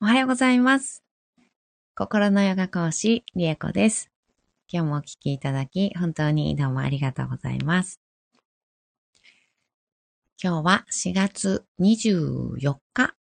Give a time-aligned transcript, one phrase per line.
[0.00, 1.02] おはようございます。
[1.94, 4.10] 心のヨガ講師、リエコです。
[4.68, 8.00] 今日もお聞きいただき、本当にどうもありがとうございます。
[10.42, 13.14] 今日は4月24日、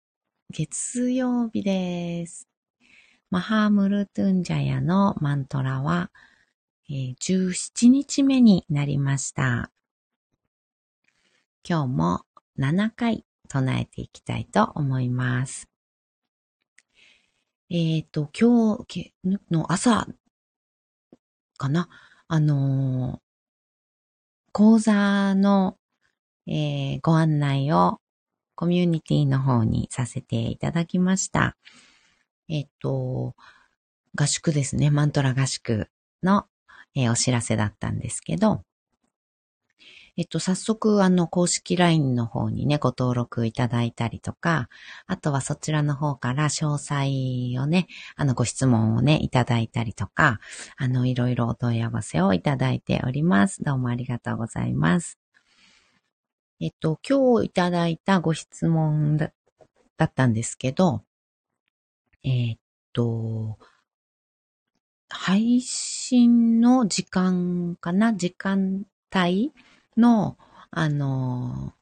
[0.51, 2.49] 月曜日です。
[3.31, 6.11] マハムルトゥンジャヤのマントラは、
[6.89, 9.71] えー17日目になりました。
[11.69, 12.21] 今日も
[12.59, 15.70] 7回唱えていきたいと思います。
[17.73, 19.15] えっ、と、今日
[19.49, 20.09] の朝
[21.57, 21.89] かな？
[22.27, 23.21] あのー
[24.51, 25.79] 講座の、
[26.49, 28.01] えーご案内を
[28.57, 31.57] コミュニティの方にさせていただきました。
[32.49, 33.37] えっ、と、
[34.17, 34.91] 合宿ですね。
[34.91, 35.89] マントラ合宿
[36.25, 36.47] の、
[36.97, 38.65] えお知らせだったんですけど、
[40.21, 44.69] えっと、早速、あの、公式 LINE の方にね、ご登録いただいたりとか、
[45.07, 50.39] あとはそちらの方から詳細をね、あの、ご質問をね、いただいたりとか、
[50.77, 53.65] あの、いろいろお問い合わせをいただいております。
[53.65, 55.19] どうもありがとうございます。
[56.61, 59.33] えっと、今日いただいたご質問だ
[60.05, 61.03] ったんですけど、
[62.23, 62.59] えっ
[62.93, 63.57] と、
[65.09, 68.13] 配信の時間かな？
[68.13, 68.85] 時間
[69.17, 69.55] 帯
[69.97, 70.39] の、
[70.71, 71.75] あの、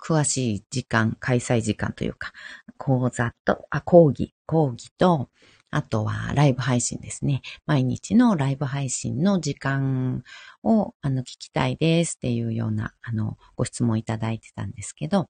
[0.00, 2.32] 詳しい時間、開催時間というか、
[2.76, 5.30] 講座と、あ、講義、講義と、
[5.70, 7.42] あとはライブ配信ですね。
[7.66, 10.22] 毎日のライブ配信の時間
[10.62, 15.26] を、あの、聞きたいですっていうような、あの、ご質問いただいてたんですけど、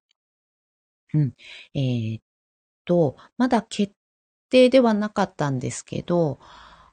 [1.14, 1.34] うん。
[1.74, 2.22] えーっ
[2.84, 3.94] と、まだ決
[4.50, 6.40] 定ではなかったんですけど、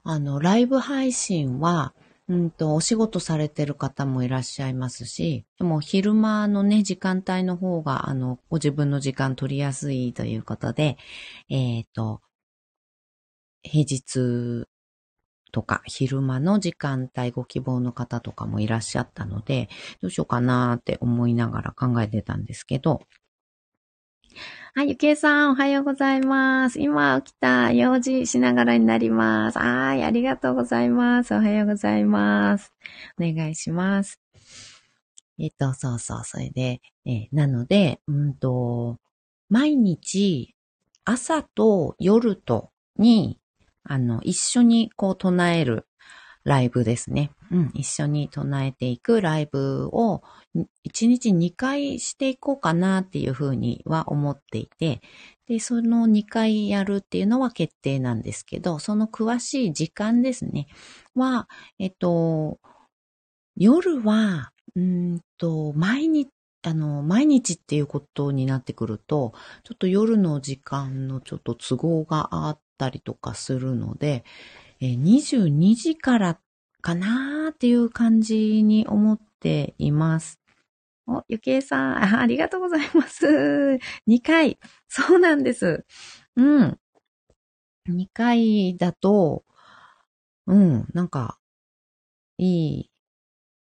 [0.04, 1.94] あの、ライブ配信は、
[2.32, 10.98] うんと、お仕事されてる方もいらっしゃいますし、でも昼間のね、時間帯の方が、あの、ご自分の時間取りやすいということで、
[11.50, 12.22] えっ、と、
[13.64, 14.68] 平日
[15.52, 19.70] とか昼間の時間帯ご希望の方とかもいらっしゃったので、
[20.02, 23.02] どうしようかなって思いながら考えてたんですけど、
[24.74, 26.80] あ、ゆきえさん、おはようございます。
[26.80, 27.72] 今起きた。
[27.74, 29.60] 用事しながらになります。
[29.60, 31.34] はい、ありがとうございます。
[31.34, 32.74] おはようございます。
[33.20, 34.22] お願いします。
[35.38, 38.98] えっと、そうそう、それで、えなので、うんと、
[39.50, 40.56] 毎日、
[41.04, 43.40] 朝と夜とに、
[43.84, 45.88] あの、一緒にこう唱える
[46.44, 47.32] ライブですね。
[47.52, 50.24] うん、一緒に唱えていくライブを、
[50.56, 55.02] 1日2回していこうかなっていうふうには思っていて、
[55.48, 60.68] で、その2回やるっていうのは決定なんですけど、その詳しい時間ですね、
[61.16, 61.48] は、
[61.80, 62.60] えっと、
[63.56, 66.30] 夜は、うんと、毎日、
[66.64, 69.34] あの、毎日っていうことになってくると、
[69.64, 74.24] ちょっと夜の時間のちょっと都合があったりとかするので、
[74.80, 76.40] え22時から
[76.82, 80.41] かなーっていう感じに思っています。
[81.20, 83.80] お、ゆきえさん、あありがとうございます。
[84.08, 84.60] 2回。
[84.90, 85.86] そうなんです。
[86.38, 86.78] うん。
[87.88, 89.44] 2回だと、
[90.48, 91.40] うん、なんか、
[92.38, 92.92] いい、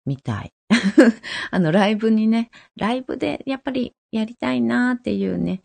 [0.05, 0.53] みたい。
[1.51, 5.63] あの、ライブにね、ライブでやっぱりやりたいなーっていうね。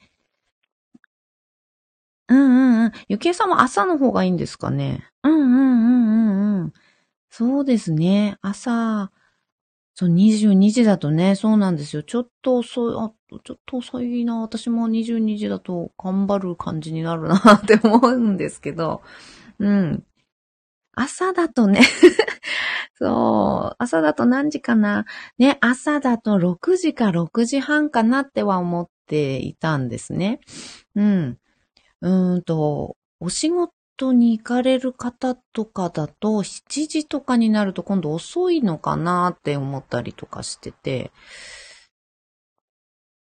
[2.28, 2.92] うんうんうん。
[3.08, 5.04] ゆきえさんは朝の方がいいんですかね？
[5.24, 6.72] うんうんうんうんうん。
[7.30, 8.38] そうですね。
[8.42, 9.12] 朝、
[9.98, 12.04] そう、22時だとね、そうなんですよ。
[12.04, 13.10] ちょっと遅い、あ、
[13.42, 14.42] ちょっと遅いな。
[14.42, 19.02] 私も22時だと頑張る感じになるなって思うんですけど、
[19.58, 20.04] うん。
[20.92, 21.80] 朝だとね、
[22.94, 25.04] そう、朝だと何時かな。
[25.36, 30.38] ね、朝だと6時か6時半かなっては思っていたんですね。
[30.94, 31.38] うん。
[32.02, 33.72] うんと、お仕事
[34.12, 41.12] に行かれる方とかだと、7時とかになると今度遅いのかなって思ったりとかしてて、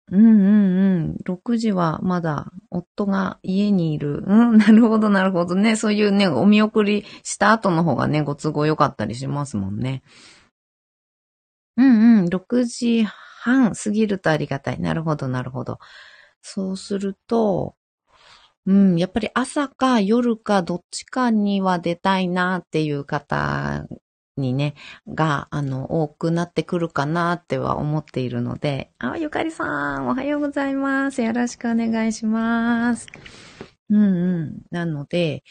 [0.10, 1.16] うんうんうん。
[1.26, 4.24] 6時はまだ夫が家にいる。
[4.26, 5.76] うん、なるほどなるほどね。
[5.76, 10.04] そういうね、お見送りした後の方がね、ご都合良かったりしますもんね。
[11.78, 12.30] うんうん。
[12.30, 14.80] 6時半過ぎるとありがたい。
[14.80, 15.80] なるほどなるほど。
[16.42, 17.77] そうすると、
[18.68, 23.88] うん、やっぱり朝か夜かどっちかには出たいなっていう方
[24.36, 24.76] にね、
[25.08, 31.22] が、あの、多くなってくるかなっては思っているので、あ、ゆかりさん、おはようございます。
[31.22, 33.08] よろしくお願いします。
[33.90, 34.62] うんうん。
[34.70, 35.44] なので、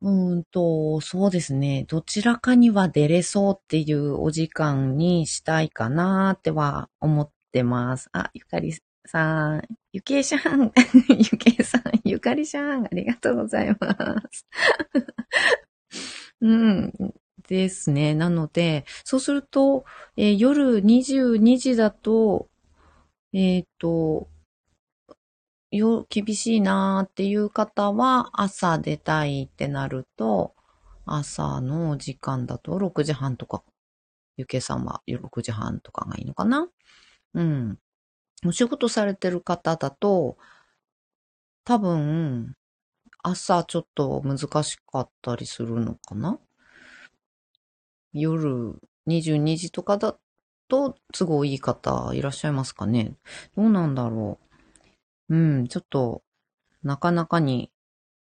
[0.00, 1.84] うんと、そうですね。
[1.88, 8.08] どちらかには出れそうっていうお時間にしたいかなっては思ってます。
[8.12, 8.74] あ、ゆかり
[9.06, 9.62] さん、
[9.94, 10.72] ゆけいしゃん、
[11.08, 13.96] ゆけいさん、ゆかりしゃん、ありがとうございま
[14.28, 14.44] す。
[16.40, 16.92] うん。
[17.46, 18.16] ですね。
[18.16, 19.84] なので、そうすると、
[20.16, 22.48] えー、夜22時だと、
[23.32, 24.28] えっ、ー、と、
[25.70, 30.56] よ、厳しいなーっていう方は、朝出たいってなると、
[31.06, 33.62] 朝の時間だと6時半とか、
[34.36, 36.68] ゆけさんは6時半とかがいいのかな
[37.34, 37.78] うん。
[38.46, 40.36] お仕事されてる方だと、
[41.64, 42.54] 多分、
[43.22, 46.38] 朝ちょっと難しかったりするのかな？
[48.12, 50.16] 夜22時とかだ
[50.68, 53.14] と都合いい方いらっしゃいますかね？
[53.56, 54.38] どうなんだろ
[55.30, 55.34] う？
[55.34, 56.22] うん、ちょっと、
[56.82, 57.70] なかなかに、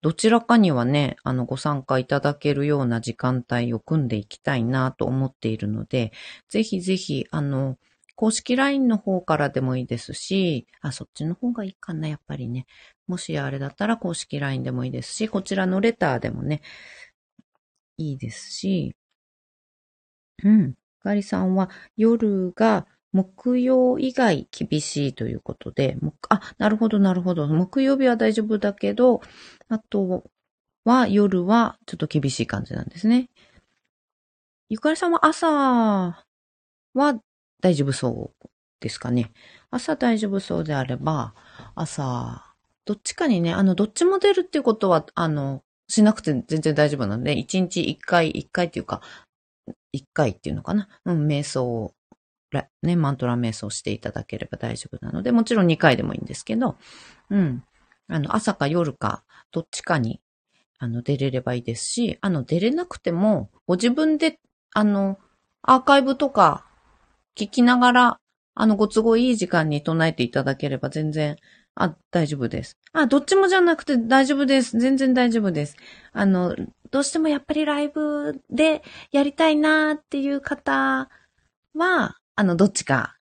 [0.02, 6.12] どちらかにはね、あの、ご参加いただけるような時間帯を組んでいきたいなと思っているので、
[6.49, 7.76] ぜひぜひ、あの、
[8.17, 12.67] 公式 LINE の方からでもいいですし、あ、そっちの方がいいかな、やっぱりね。
[13.07, 16.63] もしあれだったら公式 LINE でもいいですし、こちらのレターでもね、
[17.99, 18.97] いいですし、
[20.43, 20.75] うん。
[21.03, 25.97] かりさんは夜が木曜以外厳しいということで、
[26.29, 27.47] あ、なるほど、なるほど。
[27.49, 29.21] 木曜日は大丈夫だけど、
[29.69, 30.25] あと
[30.85, 33.31] は夜はちょっと厳しい感じなんですね。
[34.69, 35.49] ゆかりさんは朝
[36.95, 37.21] は
[37.61, 38.49] 大丈夫そう
[38.81, 39.32] ですかね。
[39.70, 41.35] 朝大丈夫そうであれば、
[41.75, 42.55] 朝、
[42.85, 49.00] どっちかにね、あの、どっちも出るっていうことは、あの、しなくて全然大丈夫なんで、一日一回、一回っていうか、
[49.93, 50.88] 一回っていうのかな。
[51.05, 51.94] うん、瞑想を、
[52.82, 56.76] ね、マントラ瞑想していただければ大丈夫なので、もちろん二回でもいいんですけど、
[57.31, 57.64] うん。
[58.09, 60.20] あの、朝か夜か、どっちかに、
[60.79, 64.38] あの、出れればいいですし、あの、出れなくても、ご自分で、
[64.73, 65.19] あの、
[65.62, 66.67] アーカイブとか、
[67.37, 68.21] 聞きながら、
[68.55, 71.37] あの、ご都合いい時間に唱えていただければ全然、
[71.75, 72.79] あ、大丈夫です。
[72.93, 74.79] あ、どっちもじゃなくて大丈夫です。
[74.79, 75.77] 全然大丈夫です。
[76.12, 76.56] あの、
[76.91, 81.11] どうしてもやっぱりライブでやりたいなーっていう方
[81.75, 83.16] は、あの、どっちか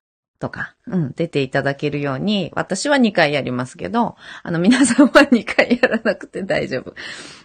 [0.46, 6.94] とか、うん、出ていただけるように、私は2回やりますけど、あの、皆さんは2回やらなくて 大丈夫。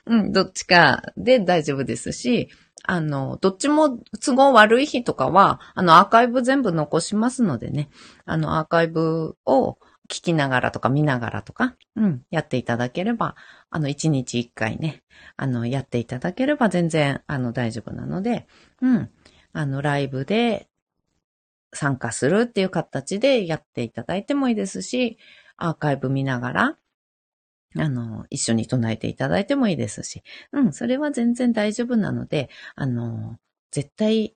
[0.05, 2.50] うん、どっちかで大丈夫ですし、
[2.85, 7.88] あの、どっちも都合悪い日とかは、あの、アーカイブ全部残しますのでね、
[8.26, 9.79] あの、アーカイブを
[10.11, 13.35] 聞きながらとか見ながらとか、うん、やっていただければ、
[13.70, 15.03] あの、一日一回ね、
[15.38, 18.46] あの、やっていただければ全然、あの、大丈夫なので、
[18.82, 19.11] うん、
[19.55, 20.69] あの、ライブで
[21.72, 25.19] 参加するっていう形でやっていただいてもいいですし、
[25.56, 26.76] アーカイブ見ながら、
[27.76, 30.22] あの、一緒に唱えていただいてもいいですし、
[30.52, 33.37] うん、それは全然大丈夫なので、あの、
[33.70, 34.34] 絶対、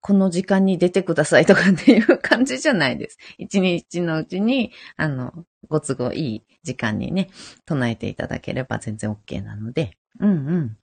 [0.00, 3.18] この時間に出てくださいとかっていう感じじゃないです。
[3.38, 5.32] 一日のうちに、あの、
[5.68, 7.30] ご都合いい時間にね、
[7.64, 10.76] 唱えていただければ全然 OK なので、うんうん。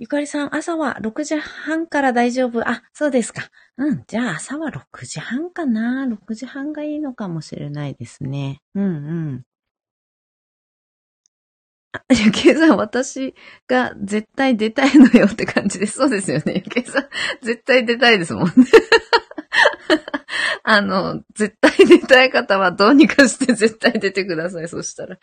[0.00, 2.66] ゆかりさん、朝は6時半から大丈夫。
[2.66, 3.50] あ、そうですか。
[3.76, 4.04] うん。
[4.06, 6.06] じゃあ朝は6時半かな。
[6.06, 8.62] 6時半がいいのかもしれないですね。
[8.74, 8.88] うんう
[9.32, 9.42] ん。
[11.92, 13.34] あ、ゆけいさん、私
[13.68, 15.98] が絶対出たいのよって感じです。
[15.98, 16.54] そうですよね。
[16.54, 17.08] ゆけいさん、
[17.42, 18.52] 絶対出たいですもんね。
[20.64, 24.68] あの、絶対出たい方はどうにかして絶対出てください。
[24.68, 25.18] そしたら。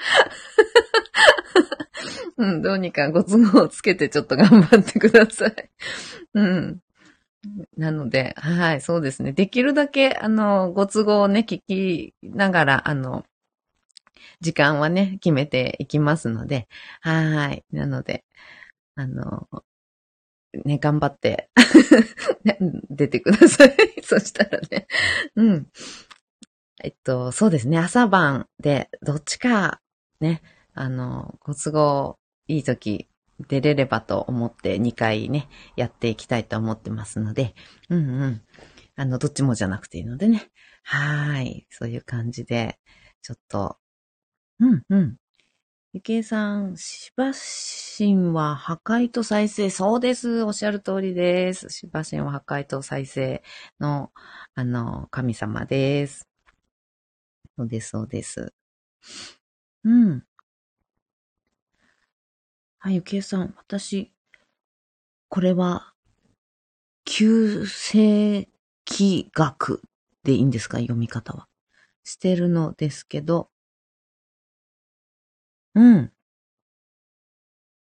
[2.38, 5.54] うん、どうにかご都合をつけてちょっと頑張ってください。
[6.34, 6.80] うん。
[7.78, 9.32] なので、はい、そうですね。
[9.32, 13.26] できるだけ、あの、ご都合をね、聞きながら、あの、
[14.42, 16.68] 時間はね、決めていきますので、
[17.02, 17.64] はい。
[17.72, 18.26] なので、
[18.96, 19.48] あの、
[20.66, 21.50] ね、頑張って
[22.90, 23.76] 出てください。
[24.04, 24.88] そしたらね。
[25.36, 25.68] うん。
[26.84, 27.78] えっと、そうですね。
[27.78, 29.82] 朝晩で、どっちか、
[30.20, 30.42] ね、
[30.80, 33.10] あの、ご都合いい時
[33.48, 37.56] 出れればと思って2回ね、やっていきたいと思ってますので、
[37.90, 38.42] うんうん。
[38.96, 40.50] あの、どっちもじゃなくていいのでね。
[40.84, 41.68] はい。
[41.70, 42.80] そういう感じで、
[43.22, 43.78] ちょっと
[44.60, 45.18] うんうん。
[45.94, 49.70] ゆけいさん、しばしんは破壊と再生。
[49.70, 50.44] そうです。
[50.44, 51.70] おっしゃる通りです。
[51.70, 53.44] しばしんは破壊と再生
[53.80, 54.12] の、
[54.56, 56.28] あの、神様です。
[57.58, 58.54] そうです、そうです。
[59.84, 60.24] うん。
[62.88, 64.14] はい、ゆけいさん、私、
[65.28, 65.92] これは、
[67.04, 68.48] 旧世
[68.86, 69.82] 紀学
[70.24, 70.78] でいいんですか？
[70.78, 71.50] 読み方は。
[72.06, 73.50] してるのですけど、
[75.76, 76.12] うん。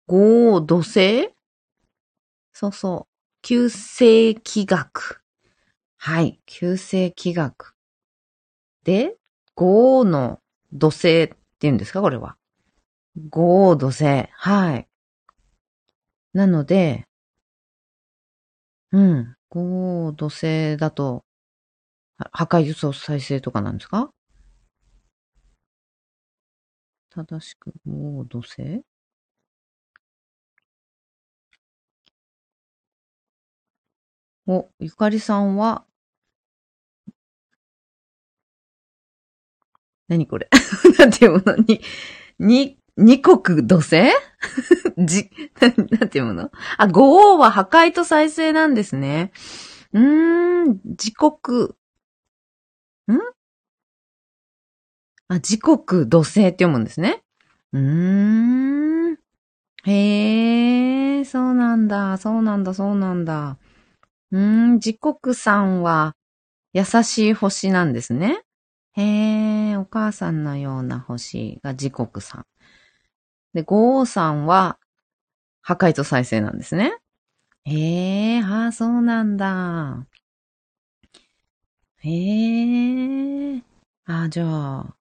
[0.07, 1.31] 合土星
[2.53, 3.13] そうそう。
[3.41, 5.23] 旧世気学。
[5.97, 6.39] はい。
[6.45, 7.75] 旧世気学。
[8.85, 9.17] で、
[9.55, 12.03] 五の土星って言うんですか？
[12.03, 12.37] これは。
[13.17, 14.29] 五土星。
[14.33, 14.89] はい。
[16.35, 17.07] なので、
[18.91, 19.37] うん。
[19.51, 21.25] 五土星だと、
[22.33, 24.13] 破壊輸送再生とかなんですか？
[27.11, 28.83] 正しく、五土星
[34.47, 35.85] お、ゆかりさんは、
[40.09, 40.49] 何これ？
[40.99, 41.57] なんていうもの？
[41.57, 41.81] に、
[42.39, 44.11] に、二国土星？
[44.99, 45.31] じ、
[45.99, 46.51] なんていうもの？
[46.77, 49.33] あ、五王は破壊と再生なんですね。
[49.93, 53.35] うーん、自国、ん？
[55.29, 57.23] あ、自国土星って読むんですね。
[57.73, 59.19] うーん。
[59.87, 63.59] へえ、そうなんだ、そうなんだ、そうなんだ。
[64.33, 66.17] うーん、自国さんは
[66.75, 68.43] 優しい星なんですね。
[68.95, 72.47] へえ、お母さんのような星が自国さん。
[73.55, 74.79] で、五王さんは
[75.63, 76.97] 破壊と再生なんですね。
[77.65, 80.07] へえ、ああ、そうなんだ。
[81.99, 83.63] へえ、
[84.07, 84.97] ああ、じゃあ、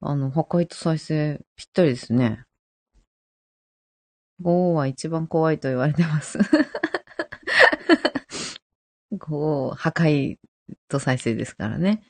[0.00, 2.44] あの、破壊と再生ぴったりですね。
[4.40, 6.38] 五王は一番怖いと言われてます
[9.18, 10.36] こう、破壊
[10.88, 12.02] と再生ですからね。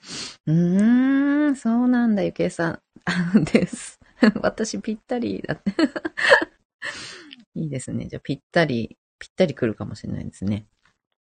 [0.46, 2.80] うーん、そうなんだ、ゆけいさん。
[3.52, 3.95] です。
[4.42, 5.72] 私ぴったりだって。
[7.54, 8.06] いいですね。
[8.06, 10.66] じゃあぴったり、ぴったり来るかもしれないですね。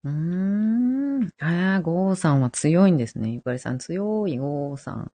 [0.03, 1.29] うーん。
[1.41, 3.31] ああ、ゴーさんは強いんですね。
[3.31, 5.11] ゆかりさん強い、ゴーさん。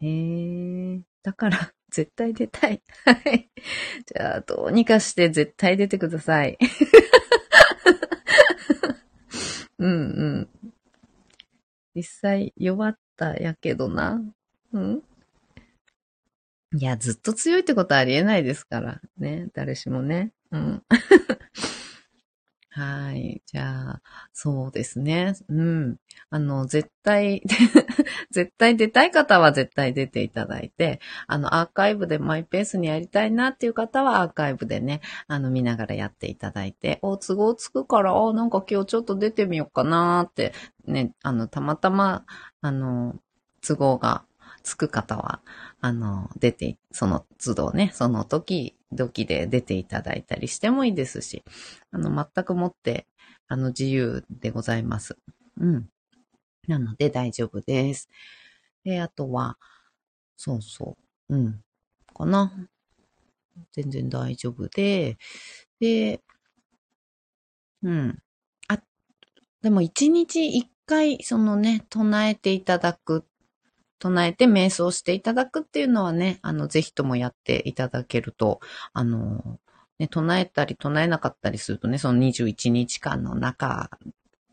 [0.00, 1.00] へえ。
[1.22, 2.82] だから、 絶対出たい。
[3.04, 3.50] はい。
[4.06, 6.58] じゃあ、どうにかして絶対出てください。
[9.78, 9.94] うんう
[10.40, 10.70] ん。
[11.94, 14.20] 実際弱ったやけどな。
[14.72, 15.02] うん？
[16.76, 19.00] いや、ずっと強いってことはありえないですから。
[19.16, 19.48] ね。
[19.54, 20.32] 誰しもね。
[20.50, 20.82] うん。
[22.70, 23.42] はい。
[23.46, 24.02] じゃあ、
[24.34, 25.34] そうですね。
[25.48, 25.96] うん。
[26.30, 27.42] あの、絶対
[28.30, 40.52] 絶対出たい方は絶対出ていただいて、あの、アーカイブでマイペースにやりたいなっていう方はアーカイブでね、あの、見ながらやっていただいて、お、都合つくから、あ、なんか今日ちょっと出てみようかなって、
[40.86, 42.26] ね、あの、たまたま、
[42.60, 43.16] あの、
[43.66, 44.24] 都合が
[44.62, 45.40] つく方は、
[45.80, 51.42] あの、出て、その都度ね、その時々で出ていただいたりしてもいいですし、
[51.92, 53.06] あの、全くもって、
[53.48, 55.16] あの、自由でございます。
[55.60, 55.88] うん。
[56.68, 58.08] なので大丈夫です。
[58.84, 59.58] で、あとは、
[60.36, 60.96] そうそ
[61.30, 61.60] う、うん、
[62.14, 62.52] かな。
[63.72, 65.16] 全然大丈夫で、
[65.80, 66.22] で、
[67.82, 68.18] うん。
[68.68, 68.82] あ、
[69.62, 73.24] でも一日一回、そのね、唱えていただく
[73.98, 78.60] 唱えて瞑想していただくっていうのはね、あの、ぜひともやっていただけると、
[78.92, 79.58] あの、
[79.98, 83.90] ね、唱えたり唱えなかったりするとね、その21日間の中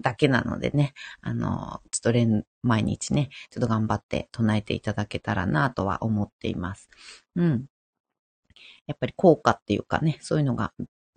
[0.01, 6.89] だけなのでね、あの、ちょっと連、毎日ね、ちょっと頑張って唱えていただけたらなとは思っています。
[7.35, 7.65] うん。
[8.87, 10.73] やっぱり効果っていうかね、そういうのが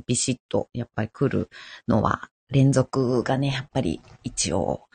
[0.06, 1.50] ビシッとやっぱり来る
[1.86, 4.86] のは、連続がね、やっぱり一応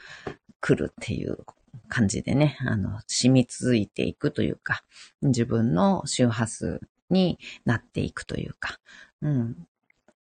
[0.60, 1.38] 来るっていう
[1.88, 4.84] 感じでね、あの、染み続いていくというか、
[5.22, 8.80] 自分の周波数になっていくというか、
[9.22, 9.68] うん、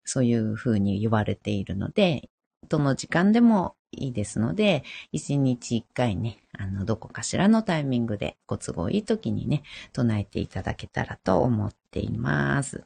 [0.05, 2.29] そういうふうに言われているので、
[2.69, 12.83] どの時間でもいいですので、一日一回ね、あの、どこかしらのタイミングでご都合いい時にね、唱えていただけたらと思っています。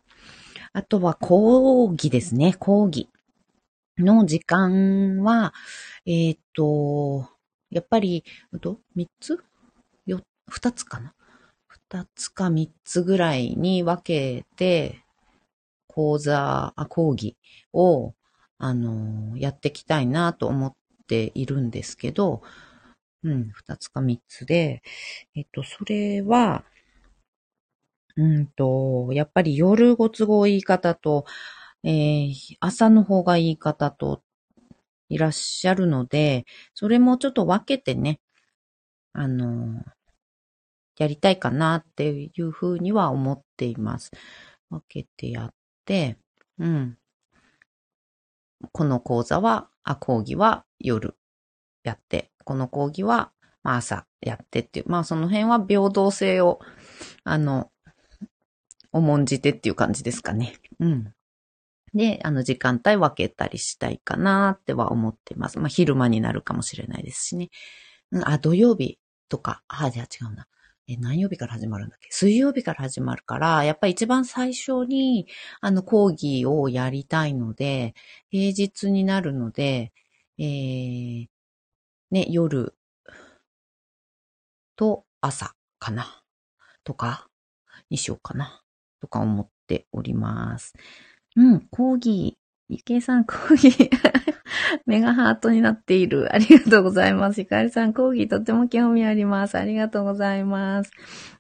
[0.74, 3.10] あとは講義ですね、講義
[3.98, 5.54] の時間は、
[6.06, 7.30] えっ、ー、と、
[7.70, 9.38] やっぱり、ど三つ？
[10.06, 11.14] よ、二つかな？
[11.68, 15.04] 二つか三つぐらいに分けて、
[15.88, 17.38] 講座、あ、講義
[17.74, 18.14] を、
[18.58, 20.76] あの、やっていきたいなと思っ
[21.08, 22.42] ているんですけど、
[23.24, 24.82] うん、二つか三つで、
[25.36, 26.64] えっと、それは、
[28.16, 31.26] うんと、やっぱり夜ご都合いい方と、
[31.84, 34.22] えー、朝の方がいい方と
[35.10, 38.20] いらっしゃるので、それもちょっと分けてね、
[39.14, 39.84] あの、
[40.98, 44.12] やりたいかなっていうふうには思っています。
[44.70, 45.54] 分けてやっ
[45.86, 46.18] て、
[46.60, 46.98] うん。
[48.72, 51.16] この講座は、あ、講義は夜
[51.84, 53.32] やって、この講義は
[53.64, 56.60] まあ朝やってっていう、まあその辺は平等性を、
[57.24, 57.70] あの、
[58.92, 60.54] 重んじてっていう感じですかね。
[60.80, 61.14] うん。
[61.94, 65.60] で、あの時間帯分けたりしたいかなっては思ってます。
[65.60, 67.50] まあ昼間になるかもしれないですしね。
[68.24, 70.48] あ、土曜日とか、あ、じゃあ違うな。
[70.88, 72.08] え、何曜日から始まるんだっけ？
[72.12, 75.28] 水曜日から始まるから、やっぱり一番最初に、
[75.60, 77.94] あの、講義をやりたいので、
[78.30, 79.92] 平日になるので、
[80.38, 81.28] えー、
[82.12, 82.74] ね、夜
[84.78, 86.24] と朝かな？
[86.86, 87.28] とか
[87.90, 88.62] にしようかな？
[89.02, 90.74] とか思っております。
[91.38, 92.36] うん、講義、
[92.68, 93.92] ゆけいさん講義
[94.88, 96.34] 目がハートになっている。
[96.34, 97.42] ありがとうございます。
[97.42, 99.56] ひかりさん、講義とっても興味あります。
[99.56, 100.92] ありがとうございます。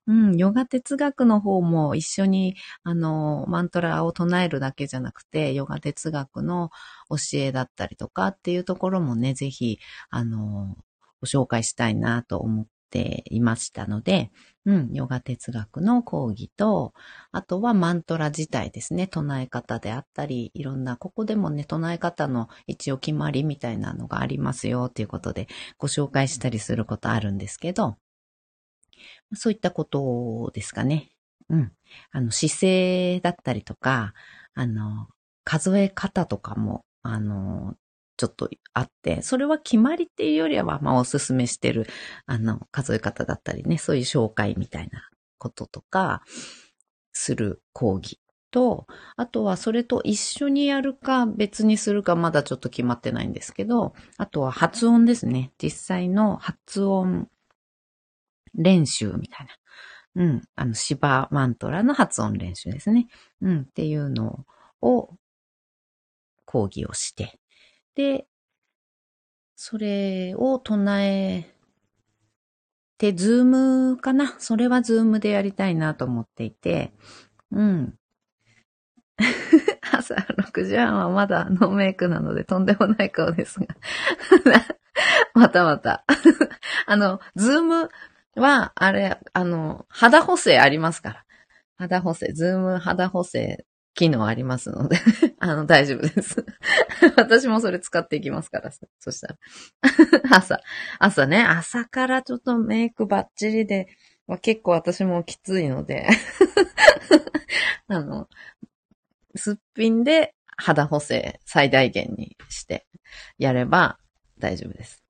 [0.05, 6.69] うん、ヨガ哲学の方も一緒に、あの、マントラを唱えるだけじゃなくて、ヨガ哲学の
[7.09, 9.79] 教えだったりとかっていうところもね、ぜひ、
[10.11, 10.77] あの、
[11.21, 14.31] ご紹介したいなと思っていましたので、
[14.65, 16.93] うん、ヨガ哲学の講義と、
[17.31, 27.97] あとはマントラ自体ですね、唱え方であったり、いろんな、ここでもね、唱え方の一応決まりみたいなのがありますよ、ということで、ご紹介したりすることあるんですけど、
[29.33, 31.11] そういったことですかね。
[31.49, 31.71] うん。
[32.11, 34.13] あの、姿勢だったりとか、
[34.53, 35.07] あの、
[35.43, 37.75] 数え方とかも、あの、
[38.17, 41.87] ちょっとあって、それは決まりっていうよりは、まあおすすめしてる、
[42.25, 46.23] あの、数え方だったりね、そういう紹介みたいなこととか、
[47.17, 48.19] する講義
[48.51, 55.51] と、あとはそれと一緒にやるか別にするかまだちょっと決まってないんですけど、あとは発音ですね。
[55.61, 57.27] 実際の発音
[58.53, 59.47] 練習みたい
[60.15, 60.23] な。
[60.23, 60.41] うん。
[60.55, 63.07] あの、シヴァマントラの発音練習ですね。
[63.41, 63.61] うん。
[63.61, 64.45] っていうの
[64.81, 65.09] を
[66.45, 67.39] 講義をして、
[67.97, 68.27] で、
[69.55, 71.51] それを唱え
[72.99, 74.35] て、ズームかな？
[74.39, 76.93] それはズームでやりたいなと思っていて、
[77.51, 77.95] うん。
[79.91, 83.67] 朝6時半はまだノーメイクなのでとんでもない顔ですが。
[85.33, 86.05] またまた。
[86.87, 87.89] あの、ズーム
[88.35, 91.25] は、あれ、あの、肌補正ありますから。
[91.77, 93.65] 肌補正、ズーム肌補正
[93.97, 94.97] 機能ありますので
[95.39, 96.45] あの、大丈夫です。
[97.17, 99.37] 私もそれ使っていきますから、そしたら。
[100.37, 100.61] 朝、
[100.99, 103.87] 朝ね、朝からちょっとメイクバッチリで、
[104.27, 106.05] は結構私もきついので
[107.87, 108.27] あの、
[109.35, 112.85] すっぴんで肌補正最大限にして
[113.37, 113.97] やれば
[114.37, 115.01] 大丈夫です。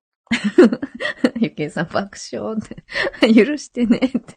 [1.40, 2.62] ゆけいさん爆笑っ
[3.20, 4.36] て、許してねって。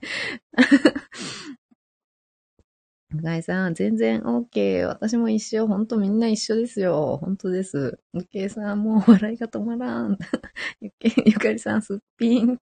[3.11, 4.85] 向井さん、全然 OK。
[4.85, 5.67] 私も一緒。
[5.67, 7.17] ほんとみんな一緒ですよ。
[7.21, 7.99] 本当です。
[8.13, 10.17] ゆけいさん、もう笑いが止まらん。
[10.79, 12.57] ゆけ、ゆかりさん、すっぴん。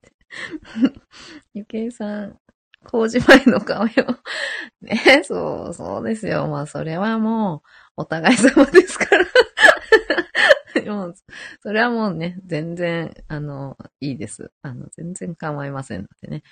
[1.54, 2.38] ゆけいさん、
[2.86, 4.20] 工事前の顔よ。
[4.82, 6.48] ね、そう、そうですよ。
[6.48, 7.58] まあ、それはも
[7.98, 9.26] う、お互い様ですから。
[10.96, 11.16] もう、
[11.62, 14.52] それはもうね、全然、あの、いいです。
[14.64, 16.44] あの、全然構いませんのでね。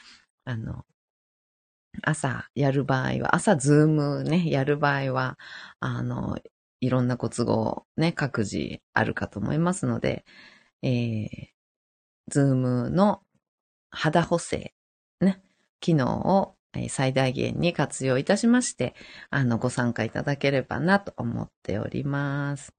[0.46, 0.86] あの、
[2.04, 5.38] 朝やる場合は、朝ズームね、やる場合は、
[5.80, 6.38] あの、
[6.80, 10.26] いろんなご都合ね、各自あるかと思いますので、
[10.84, 11.28] えー、
[12.30, 13.22] ズームの
[13.90, 14.74] 肌補正、
[15.22, 15.42] ね、
[15.80, 16.56] 機能を
[16.90, 18.96] 最大限に活用いたしまして、
[19.30, 22.74] あの、ご参加いただければなと思っております。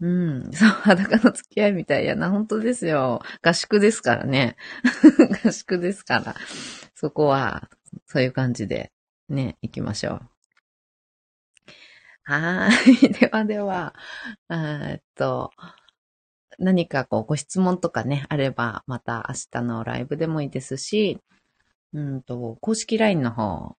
[0.00, 0.50] うん。
[0.54, 2.30] そう、裸の付き合いみたいやな。
[2.30, 3.20] 本当ですよ。
[3.42, 4.56] 合宿ですからね。
[5.44, 6.34] 合宿ですから。
[6.94, 7.68] そこは、
[8.06, 8.92] そういう感じで
[9.28, 10.30] ね、行きましょう。
[12.24, 13.08] はい。
[13.10, 13.94] ではでは、
[14.50, 15.50] えっと、
[16.58, 21.18] 何かこうご質問とかね、あれば、また明日のライブでもいいですし、
[21.92, 23.76] うんと、公式 LINE の方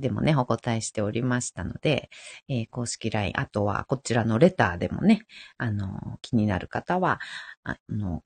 [0.00, 2.10] でもね、お答えしておりましたので、
[2.48, 5.26] えー、公式 LINE、あとはこちらのレターでもね、
[5.58, 7.20] あの、気になる方は、
[7.62, 8.22] あの、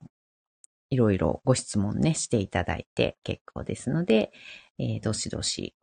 [0.89, 4.31] いろいろご質問ね、していただいて結構ですので、
[4.79, 5.75] えー、どしどし、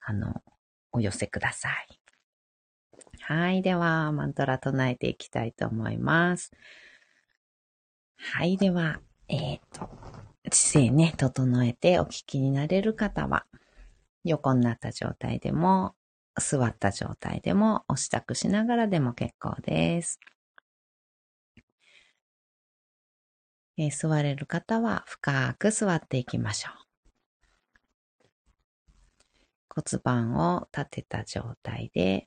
[0.00, 0.42] あの、
[0.92, 2.00] お寄せください。
[3.22, 3.62] はい。
[3.62, 6.50] では、マントラ唱えていきたいと思います。
[8.16, 8.56] はい。
[8.56, 9.88] では、えっ、ー、と、
[10.52, 13.46] 姿勢ね、整えてお聞きになれる方は、
[14.24, 15.94] 横になった状態でも、
[16.38, 20.18] 座った状態でも、お支度しながらでも結構です。
[23.80, 26.74] えー、座れる方は深く座っていきましょう。
[29.74, 32.26] 骨盤を立てた状態で、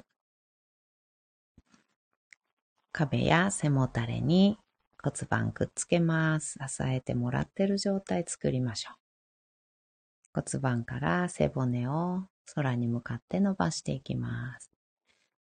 [2.92, 4.58] 壁や背もたれに
[5.04, 6.54] 骨盤くっつけます。
[6.54, 8.94] 支えてもらってる状態作りましょ
[10.34, 10.42] う。
[10.42, 12.24] 骨盤から背骨を
[12.56, 14.72] 空に向かって伸ばしていきます。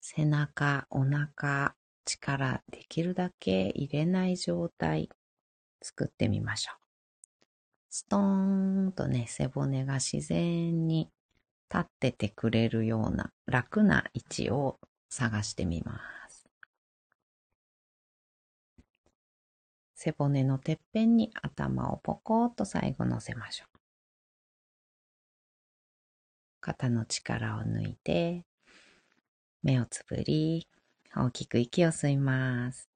[0.00, 5.10] 背中、お腹、力できるだけ入れない状態
[5.82, 6.78] 作ってみましょう。
[7.90, 11.10] ストーンとね、背骨が自然に
[11.70, 16.48] 立っててくれるような楽な位置を探してみます。
[19.94, 23.78] 背骨のてっぺんに頭をポコッと最後乗せましょう。
[26.60, 28.44] 肩の力を抜いて、
[29.62, 30.68] 目をつぶり、
[31.16, 32.88] 大きく息を吸います。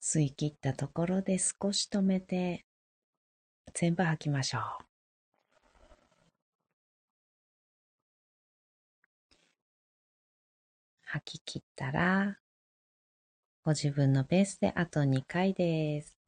[0.00, 2.64] 吸い切ったところで少し止めて、
[3.74, 4.62] 全部吐きましょう。
[11.04, 12.38] 吐き切ったら、
[13.64, 16.19] ご自分のペースであと2回です。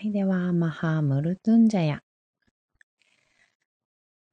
[0.00, 2.02] い、では、マハムルトゥンジャヤ。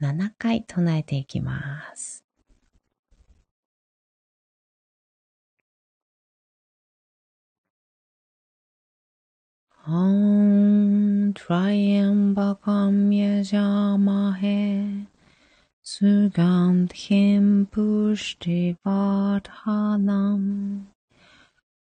[0.01, 2.25] 7回唱えていきます。
[9.69, 15.13] ハン、トライエンバカンヤジャマヘ。
[15.83, 18.77] Sugandhim Pushti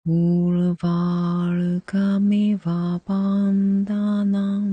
[0.07, 4.65] Urvargameva bandhanam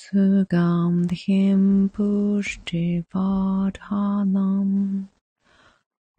[0.09, 4.71] Sugandhim dhim pushti vadhanam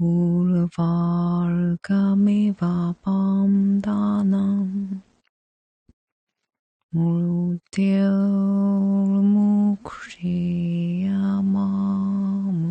[0.00, 4.68] Ulvar gamiva pamdanam
[6.94, 8.14] Murtyal
[9.34, 11.22] mukriya
[11.54, 12.70] mamudam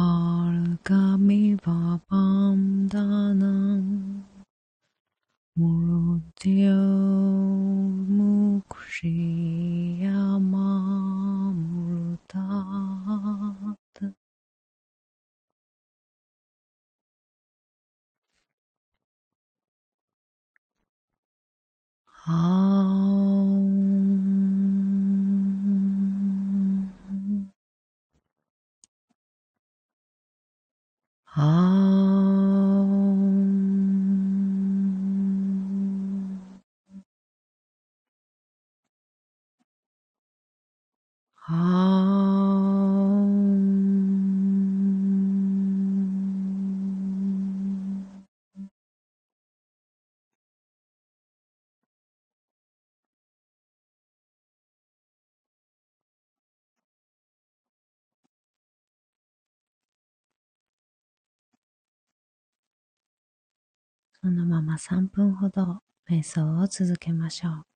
[64.26, 67.75] そのまま3分ほど瞑想を続けましょう。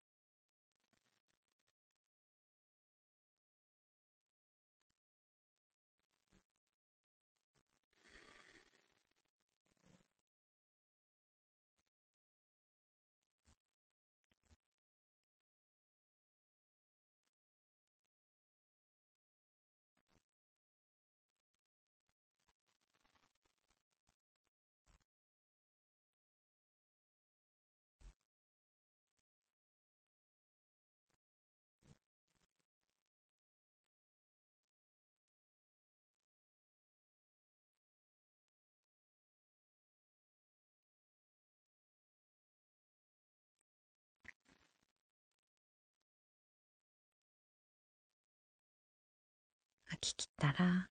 [49.99, 50.89] き切ったら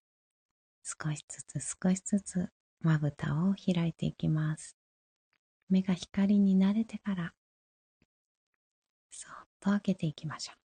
[0.83, 2.49] 少しずつ少しずつ
[2.81, 4.77] まぶたを開いていきます。
[5.69, 7.33] 目が光に慣れてから
[9.11, 10.70] そっと開けていきましょう。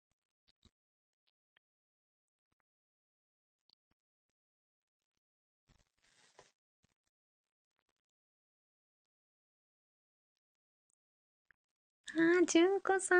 [12.17, 13.13] あ、じゅんこさ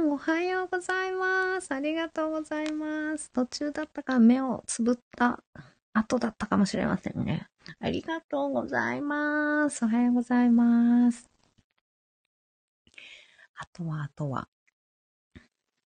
[0.00, 1.70] ん、おはようございます。
[1.70, 3.30] ありがとうございます。
[3.30, 5.44] 途中だったか目をつぶった
[5.92, 7.46] 後だったかもしれませんね。
[7.78, 9.84] ありがとうございます。
[9.84, 11.28] おはようございます。
[13.54, 14.48] あとは、あとは、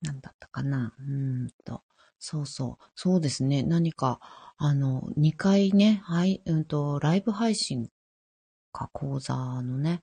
[0.03, 1.83] 何だったかなうんと、
[2.19, 3.63] そうそう、そうですね。
[3.63, 4.19] 何か、
[4.57, 7.89] あの、2回ね、はい、うんと、ライブ配信
[8.73, 10.03] か、講座のね、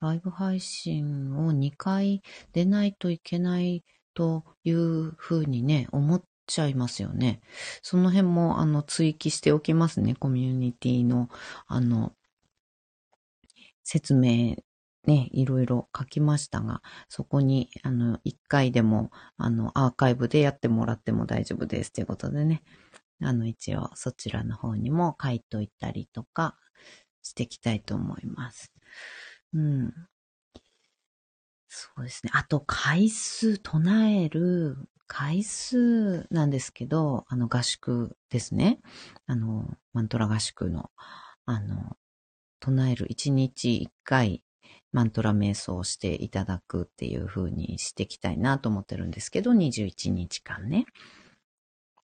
[0.00, 3.84] ライブ配信を2回出ないといけない
[4.14, 7.40] というふうにね、思っちゃいますよね。
[7.82, 10.14] その辺も、あの、追記しておきますね。
[10.14, 11.28] コミュニティの、
[11.66, 12.12] あの、
[13.84, 14.56] 説明
[15.06, 22.62] ね、いろいろ書きましたが、そこに、あの、一回でも、あの、アーカイブでやってもらっても大丈夫ですということでね、
[23.22, 26.56] あの、一応そちらの方にも書いといたりとか
[27.22, 28.72] していきたいと思います。
[29.52, 29.94] うん。
[31.68, 32.30] そうですね。
[32.34, 38.80] あと、回数、唱える回数なんですけど、あの、合宿ですね。
[39.26, 40.90] あの、マントラ合宿の、
[41.46, 41.96] あの、
[42.60, 44.42] 唱える1日1回
[44.92, 50.86] マントラ瞑想をしていただくっていう風にしていきたいなと思ってるんですけど、21日間ね。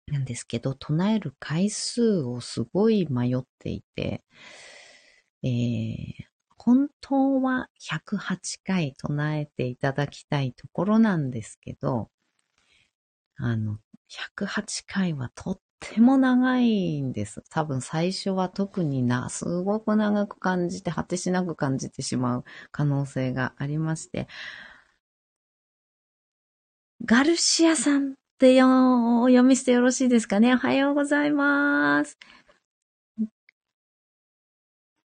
[0.08, 4.24] なんですけど、唱える回数をすごい迷っていて、
[5.44, 6.31] えー、
[6.64, 12.08] 本当は108回唱えていただきたいところなんですけど、
[13.36, 13.78] あの、
[14.36, 17.42] 108回はとっても長いんです。
[17.50, 24.28] 多分最初は特にな、すごく長く感じて、果てしなく感じてしまう可能性がありまして、
[27.04, 32.16] ガルシアさんってよお読みしてよろしいですかねおはようございます。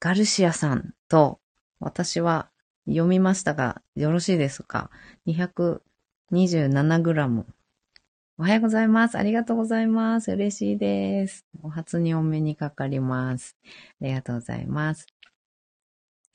[0.02, 1.40] ガルシアさんと
[1.78, 2.48] 私は
[2.86, 4.90] 読みましたが、よろしいですか
[5.26, 7.44] ?227g
[8.38, 9.18] おはようございます。
[9.18, 10.32] ありがとうございます。
[10.32, 11.44] 嬉しいです。
[11.62, 13.58] お初にお目にかかります。
[14.00, 15.06] ありがとうございます。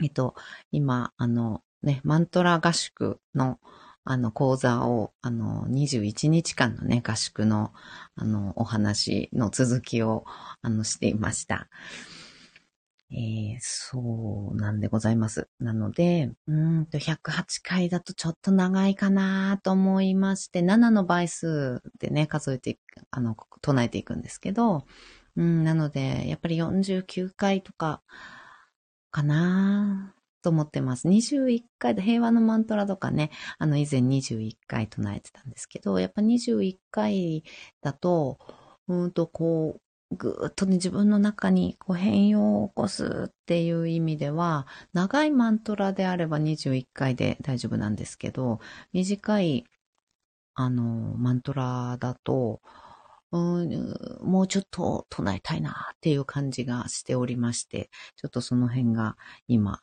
[0.03, 0.35] えっと、
[0.71, 3.59] 今、あの、ね、マントラ合宿の、
[4.03, 7.73] あの、講座を、あの、21日間のね、合宿の、
[8.15, 10.23] あの、お話の続きを、
[10.61, 11.67] あの、していました。
[13.11, 15.47] えー、そうなんでございます。
[15.59, 22.79] なので、うんと108回だとちょっと長いかなと思いまして、7の倍数でね、数えて、
[23.11, 24.85] あの、唱えていくんですけど、
[25.35, 28.01] うん、なので、やっぱり49回とか、
[29.11, 31.07] かなと思ってます。
[31.07, 37.43] 21回で平和のマントラとかね、あの以前21回唱えてたんですけど、やっぱ21回
[37.81, 38.37] だと、
[38.89, 48.59] うんとこう、ぐーっとね、自分の中にこう変容を起こすっていう意味では、長いマントラであれば21回で大丈夫なんですけど、
[48.93, 49.65] 短い、
[50.53, 50.83] あの、
[51.17, 52.61] マントラだと、
[53.31, 59.81] うん、もうちょっと唱えたいなっていう感じがしておりまして、ちょっとその辺が今、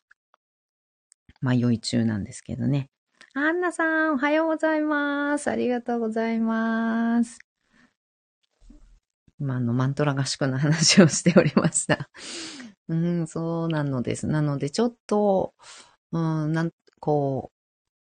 [1.43, 2.89] 迷い中なんですけどね。
[3.35, 5.51] アンナさん、おはようございます。
[5.51, 7.52] ありがとうございます。
[9.43, 12.09] 今のマントラ合宿の話をしておりました。
[12.87, 14.29] うん、そうなのです。
[14.29, 15.55] なので、ちょっと、
[16.13, 17.51] うん、なん、こ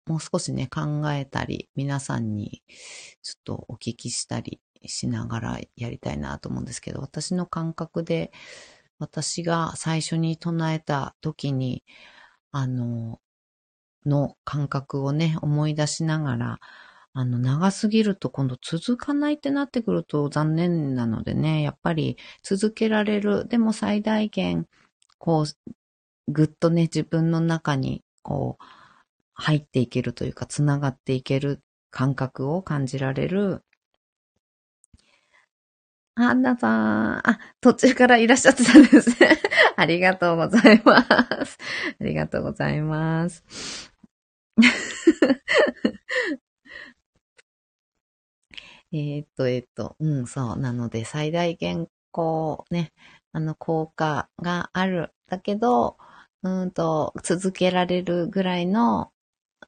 [0.07, 2.64] う、もう少しね、考えたり、皆さんに
[3.22, 8.33] ちょっとお聞きしたりしながらやりたいなと思うんですけど、私の感覚で、
[8.98, 11.85] 私が最初に唱えた時に、
[12.51, 13.20] あの、
[14.05, 16.61] の感覚をね、思い出しながら、
[17.14, 23.47] あの、長すぎると今度続かないってなってくると残念なのでね、やっぱり続けられる。
[23.49, 24.66] でも最大限、
[25.18, 25.73] こう、
[26.33, 28.64] ぐっとね、自分の中に、こう、
[29.35, 33.62] 入っていけるというか、つながっていける感覚を感じられる。
[36.17, 39.38] アンナさん、あ、途中からいらっしゃってたんですね。
[39.77, 41.02] ありがとうございま
[41.46, 41.59] す。
[42.00, 43.44] ありがとうございます。
[48.93, 50.59] えっと、えっと、うん、そう。
[50.59, 52.93] なので、最大限、こう、ね、
[53.33, 55.13] あの、効果がある。
[55.27, 55.99] だけど、
[56.43, 59.13] うんと、続けられるぐらいの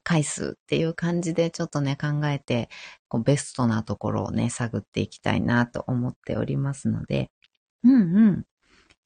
[0.03, 2.69] 回数っていう感じでちょっとね、考えて、
[3.09, 7.31] こうベストなところをね、探っていきたいなと思っておりますので。
[7.83, 8.45] うんうん。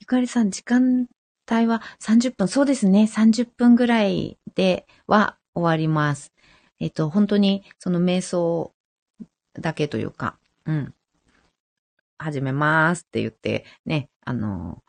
[0.02, 1.08] ゆかりさん、時間
[1.52, 2.48] 帯は30分。
[2.50, 3.08] そうですね。
[3.08, 6.34] 30分ぐらいでは終わります。
[6.80, 8.75] えっと、本当にその瞑想
[9.60, 10.94] だけというか、うん。
[12.18, 14.82] 始めますって言って、ね、あの、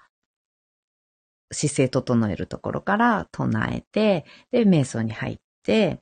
[1.52, 6.00] 姿勢整えるところから唱えて、で、瞑想に入って、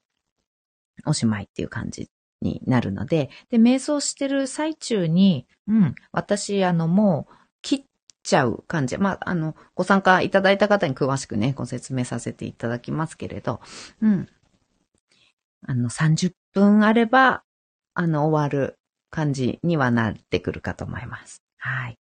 [1.06, 2.08] おしまいっていう感じ
[2.40, 7.84] になるので、で、瞑想してる最中に、うん、私、あの、もう、切っ
[8.22, 8.98] ちゃう感じ。
[8.98, 13.60] まあ、あの、ご参加いただいた方に詳しくね、ご説明させていただきますけれど、
[14.00, 14.28] うん。
[15.66, 17.42] あの、30分あれば、
[17.94, 18.78] あの、終わる
[19.10, 21.42] 感じにはなってくるかと思います。
[21.56, 21.98] はい。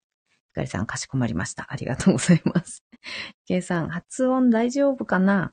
[0.49, 1.67] ひかりさん、かしこまりました。
[1.69, 2.83] ありがとうございます。
[3.47, 5.53] けいさん、発音大丈夫かな？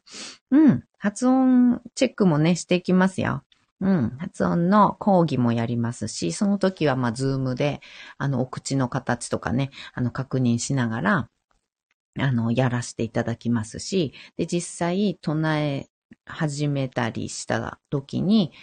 [0.51, 0.83] うん。
[0.97, 3.43] 発音チェックもね、していきますよ。
[3.81, 4.09] うん。
[4.17, 7.81] 発音の講義もやりますし、その時はまあ、ズームで、
[8.17, 11.29] あの、お口の形とかね、あの、確認しながら、
[12.19, 15.89] あの、やらせていただきますし、で、実際、唱え
[16.25, 18.53] 始めたりした時に、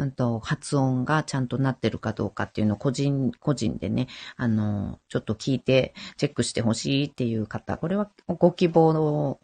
[0.00, 9.38] うんと、発音がちゃんとなってるかどうかっていうのを個人、個人でね、あの、ちょっと聞いてチェックしてほしいっていう方、これはご希望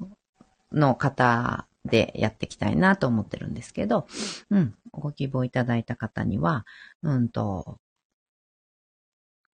[0.72, 4.06] の方でやっていきたいなと思ってるんですけど、
[4.50, 6.64] うん、ご希望いただいた方には、
[7.02, 7.78] うんと、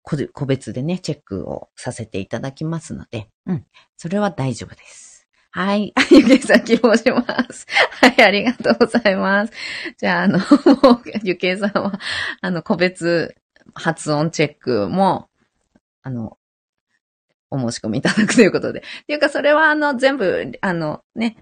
[0.04, 5.11] 個別でね、チェックをさせていただきますので、うん、それは大丈夫です。
[5.54, 5.92] はい。
[6.10, 7.22] ゆけいさん希望しま
[7.52, 7.66] す。
[8.00, 9.52] はい、ありがとうございます。
[9.98, 10.40] じゃあ、あの、
[11.22, 12.00] ゆけいさんは、
[12.40, 13.36] あの、個別
[13.74, 15.28] 発音チェックも、
[16.02, 16.38] あの、
[17.50, 18.80] お申し込みいただくということで。
[18.80, 21.36] っていうか、それはあの、全部、あの、ね、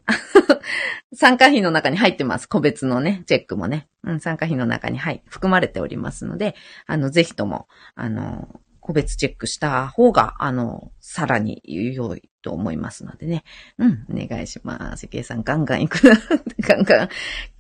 [1.15, 2.49] 参加費の中に入ってます。
[2.49, 3.87] 個別のね、チェックもね。
[4.03, 6.57] うん、参加費の中に、はい、含まれておりますので、
[6.89, 8.49] あの、ぜひとも、あの、
[8.91, 13.45] 個別チェックした方が、あの、さらに良いと思いますのでね。
[13.79, 15.09] うん、お願いします。
[15.13, 16.11] ゆさん、ガンガン行く。
[16.61, 17.09] ガンガン、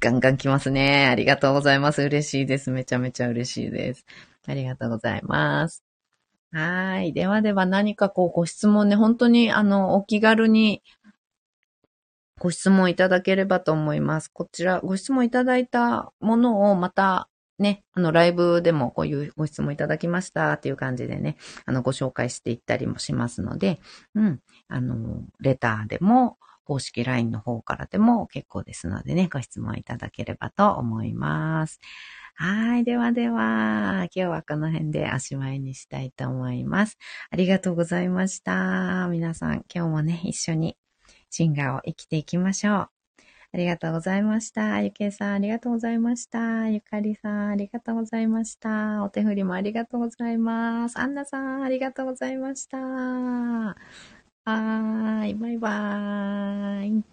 [0.01, 1.07] ガンガン来ますね。
[1.07, 2.03] ありがとうございます。
[2.03, 2.73] 嬉しいです。
[2.73, 4.05] めちゃめちゃ嬉しいです。
[4.49, 5.85] ありがとうございます。
[6.51, 7.13] はい。
[7.13, 10.83] ではでは何かこうご質問ね、本当にあの、お気軽に
[12.41, 14.33] ご質問いただければと思います。
[14.33, 17.30] こちら、ご質問いただいたものをまた
[17.61, 21.37] ね、あの、ライブでもこういうご質問いただきましたっていう感じでね、
[21.67, 23.81] あの、ご紹介していったりもしますので、
[24.15, 31.81] うん、あの、レターでも、公式 LINE の方からでも結構ですのでね、ご質問いただければと思います。
[32.37, 32.85] はい。
[32.85, 36.97] ではでは、今日はこの辺でおしまいにしたいと思います。
[37.31, 39.09] ありがとうございました。
[39.09, 40.77] 皆さん、今日もね、一緒に
[41.29, 43.00] シンガーを生きていきましょう。
[43.53, 44.81] ありがとうございました。
[44.81, 46.69] ゆけいさん、ありがとうございました。
[46.69, 49.03] ゆかりさん、ありがとうございました。
[49.03, 50.99] お手振りもありがとうございます。
[50.99, 52.79] アンナさん、ありがとうございました。
[52.79, 57.10] はーい、バイバーイ。